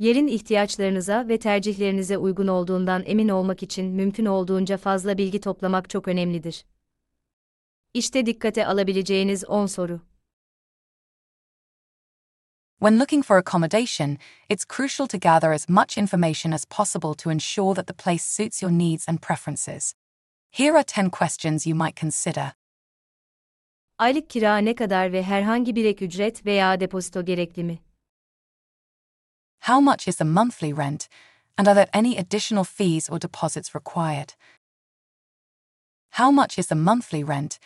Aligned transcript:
yerin 0.00 0.26
ihtiyaçlarınıza 0.26 1.28
ve 1.28 1.38
tercihlerinize 1.38 2.18
uygun 2.18 2.46
olduğundan 2.46 3.02
emin 3.06 3.28
olmak 3.28 3.62
için 3.62 3.86
mümkün 3.86 4.26
olduğunca 4.26 4.76
fazla 4.76 5.18
bilgi 5.18 5.40
toplamak 5.40 5.90
çok 5.90 6.08
önemlidir. 6.08 6.64
İşte 7.94 8.26
dikkate 8.26 8.66
alabileceğiniz 8.66 9.44
10 9.44 9.66
soru. 9.66 10.00
When 12.78 13.00
looking 13.00 13.24
for 13.24 13.36
accommodation, 13.36 14.16
it's 14.48 14.64
crucial 14.76 15.06
to 15.08 15.18
gather 15.18 15.50
as 15.50 15.68
much 15.68 15.98
information 15.98 16.52
as 16.52 16.64
possible 16.64 17.14
to 17.14 17.30
ensure 17.30 17.74
that 17.74 17.86
the 17.86 17.94
place 18.04 18.24
suits 18.24 18.62
your 18.62 18.72
needs 18.72 19.08
and 19.08 19.18
preferences. 19.18 19.94
Here 20.50 20.72
are 20.72 20.84
10 20.84 21.10
questions 21.10 21.66
you 21.66 21.84
might 21.84 22.00
consider. 22.00 22.52
Aylık 23.98 24.30
kira 24.30 24.58
ne 24.58 24.74
kadar 24.74 25.12
ve 25.12 25.22
herhangi 25.22 25.76
bir 25.76 25.84
ek 25.84 26.04
ücret 26.04 26.46
veya 26.46 26.80
depozito 26.80 27.24
gerekli 27.24 27.64
mi? 27.64 27.89
How 29.64 29.80
much 29.80 30.08
is 30.08 30.16
the 30.16 30.24
monthly 30.24 30.72
rent, 30.72 31.08
and 31.58 31.68
are 31.68 31.74
there 31.74 31.88
any 31.92 32.16
additional 32.16 32.64
fees 32.64 33.08
or 33.08 33.18
deposits 33.18 33.74
required? 33.74 34.34
How 36.12 36.30
much 36.30 36.58
is 36.58 36.68
the 36.68 36.74
monthly 36.74 37.22
rent, 37.22 37.58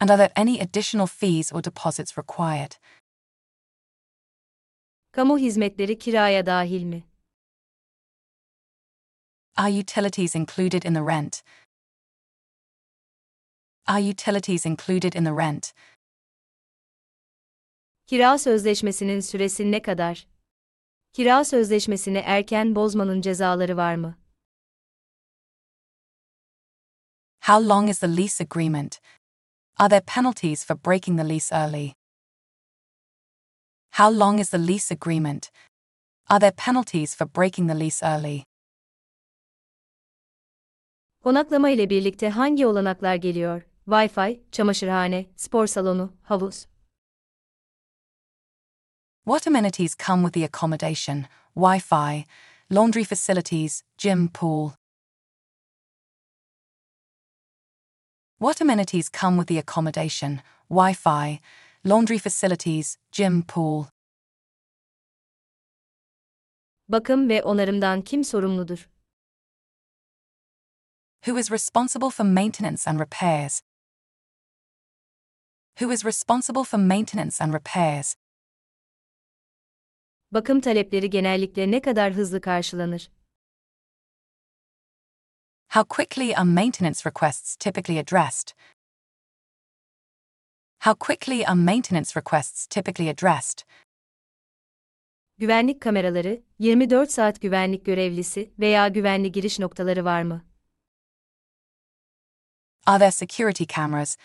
and 0.00 0.10
are 0.10 0.16
there 0.16 0.32
any 0.34 0.58
additional 0.60 1.06
fees 1.06 1.52
or 1.52 1.60
deposits 1.60 2.16
required? 2.16 2.76
Kamu 5.12 5.38
hizmetleri 5.38 5.96
kiraya 5.98 6.42
dahil 6.42 6.84
mi? 6.86 7.04
Are 9.56 9.68
utilities 9.68 10.34
included 10.34 10.84
in 10.86 10.94
the 10.94 11.02
rent? 11.02 11.42
Are 13.86 14.00
utilities 14.00 14.64
included 14.64 15.14
in 15.14 15.24
the 15.24 15.32
rent? 15.34 15.74
Kira 18.06 18.38
sözleşmesinin 18.38 19.20
süresi 19.20 19.70
ne 19.70 19.82
kadar? 19.82 20.26
Kira 21.12 21.44
sözleşmesini 21.44 22.18
erken 22.18 22.74
bozmanın 22.74 23.20
cezaları 23.20 23.76
var 23.76 23.94
mı? 23.94 24.18
How 27.46 27.68
long 27.68 27.90
is 27.90 27.98
the 28.00 28.16
lease 28.16 28.44
agreement? 28.44 29.00
Are 29.78 29.88
there 29.88 30.04
penalties 30.14 30.66
for 30.66 30.76
breaking 30.84 31.18
the 31.18 31.28
lease 31.28 31.56
early? 31.56 31.92
How 33.90 34.18
long 34.18 34.40
is 34.40 34.50
the 34.50 34.66
lease 34.66 34.94
agreement? 34.94 35.50
Are 36.28 36.40
there 36.40 36.54
penalties 36.66 37.16
for 37.16 37.26
breaking 37.34 37.68
the 37.70 37.78
lease 37.80 38.06
early? 38.06 38.44
Konaklama 41.24 41.70
ile 41.70 41.90
birlikte 41.90 42.30
hangi 42.30 42.66
olanaklar 42.66 43.14
geliyor? 43.14 43.62
Wi-Fi, 43.86 44.42
çamaşırhane, 44.52 45.26
spor 45.36 45.66
salonu, 45.66 46.12
havuz. 46.22 46.66
What 49.24 49.46
amenities 49.46 49.94
come 49.94 50.24
with 50.24 50.32
the 50.32 50.42
accommodation, 50.42 51.28
Wi 51.54 51.78
Fi, 51.78 52.26
laundry 52.68 53.04
facilities, 53.04 53.84
gym, 53.96 54.28
pool? 54.28 54.74
What 58.38 58.60
amenities 58.60 59.08
come 59.08 59.36
with 59.36 59.46
the 59.46 59.58
accommodation, 59.58 60.42
Wi 60.68 60.94
Fi, 60.94 61.40
laundry 61.84 62.18
facilities, 62.18 62.98
gym, 63.12 63.44
pool? 63.44 63.86
Bakım 66.88 67.28
ve 67.28 67.42
onarımdan 67.42 68.02
kim 68.02 68.24
sorumludur? 68.24 68.88
Who 71.26 71.38
is 71.38 71.50
responsible 71.50 72.10
for 72.10 72.24
maintenance 72.24 72.90
and 72.90 72.98
repairs? 72.98 73.62
Who 75.80 75.92
is 75.92 76.04
responsible 76.04 76.64
for 76.64 76.78
maintenance 76.78 77.40
and 77.40 77.54
repairs? 77.54 78.16
Bakım 80.32 80.60
talepleri 80.60 81.10
genellikle 81.10 81.70
ne 81.70 81.82
kadar 81.82 82.12
hızlı 82.12 82.40
karşılanır? 82.40 83.10
How 85.72 85.88
quickly 85.88 86.36
are 86.36 86.44
maintenance 86.44 87.00
requests 87.10 87.56
typically 87.56 88.00
addressed? 88.00 88.54
How 90.84 90.94
quickly 90.98 91.46
are 91.46 91.54
maintenance 91.54 92.20
requests 92.20 92.66
typically 92.66 93.10
addressed? 93.10 93.62
Güvenlik 95.38 95.80
kameraları, 95.80 96.42
24 96.58 97.10
saat 97.10 97.40
güvenlik 97.40 97.86
görevlisi 97.86 98.52
veya 98.58 98.88
güvenli 98.88 99.32
giriş 99.32 99.58
noktaları 99.58 100.04
var 100.04 100.22
mı? 100.22 100.42
Are 102.86 102.98
there 102.98 103.10
security 103.10 103.64
cameras, 103.76 104.16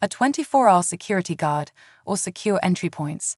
a 0.00 0.06
24 0.06 0.54
hour 0.54 0.82
security 0.82 1.34
guard, 1.34 1.68
or 2.06 2.16
secure 2.16 2.58
entry 2.62 2.90
points? 2.90 3.36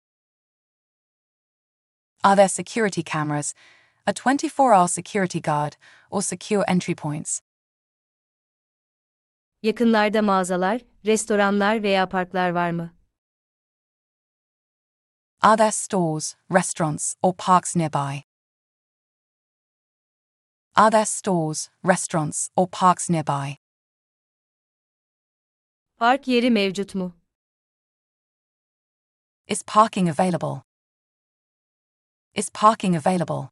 Are 2.25 2.35
there 2.35 2.47
security 2.49 3.03
cameras, 3.03 3.53
a 4.07 4.11
24 4.11 4.73
hour 4.73 4.87
security 4.87 5.39
guard, 5.39 5.77
or 6.09 6.23
secure 6.23 6.65
entry 6.67 6.95
points? 6.95 7.41
Yakınlarda 9.63 10.21
mağazalar, 10.21 10.81
restoranlar 11.05 11.83
veya 11.83 12.09
parklar 12.09 12.49
var 12.49 12.71
mı? 12.71 12.89
Are 15.41 15.57
there 15.57 15.71
stores, 15.71 16.35
restaurants, 16.49 17.15
or 17.21 17.33
parks 17.33 17.75
nearby? 17.75 18.23
Are 20.75 20.89
there 20.91 21.05
stores, 21.05 21.69
restaurants, 21.83 22.49
or 22.55 22.67
parks 22.67 23.07
nearby? 23.09 23.57
Park 25.99 26.27
yeri 26.27 26.49
mevcut 26.49 26.95
mu? 26.95 27.11
Is 29.47 29.61
parking 29.61 30.09
available? 30.09 30.63
Is 32.35 32.49
parking 32.49 32.97
available? 32.97 33.49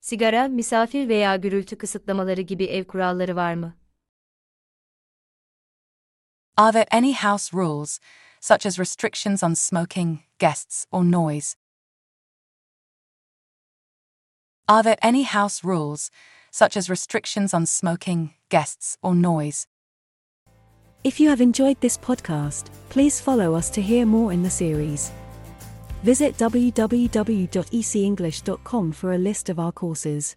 Sigara, 0.00 0.48
misafir 0.48 1.08
veya 1.08 1.36
gürültü 1.36 1.78
kısıtlamaları 1.78 2.40
gibi 2.40 2.64
ev 2.64 2.84
kuralları 2.84 3.36
var 3.36 3.54
mı? 3.54 3.74
Are 6.56 6.72
there 6.72 6.86
any 6.90 7.12
house 7.12 7.56
rules, 7.56 8.00
such 8.40 8.66
as 8.66 8.78
restrictions 8.78 9.42
on 9.42 9.54
smoking, 9.54 10.18
guests, 10.38 10.86
or 10.90 11.04
noise? 11.04 11.56
Are 14.68 14.82
there 14.82 14.98
any 15.02 15.24
house 15.24 15.64
rules, 15.64 16.10
such 16.50 16.76
as 16.76 16.90
restrictions 16.90 17.54
on 17.54 17.64
smoking, 17.64 18.30
guests, 18.50 18.96
or 19.02 19.14
noise? 19.14 19.66
If 21.04 21.20
you 21.20 21.28
have 21.30 21.40
enjoyed 21.40 21.80
this 21.80 21.98
podcast, 21.98 22.70
please 22.88 23.20
follow 23.20 23.54
us 23.54 23.70
to 23.70 23.82
hear 23.82 24.06
more 24.06 24.32
in 24.32 24.42
the 24.42 24.50
series. 24.50 25.12
Visit 26.04 26.36
www.ecenglish.com 26.36 28.92
for 28.92 29.12
a 29.14 29.18
list 29.18 29.48
of 29.48 29.58
our 29.58 29.72
courses. 29.72 30.36